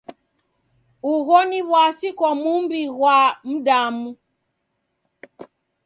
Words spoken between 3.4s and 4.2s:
mdamu.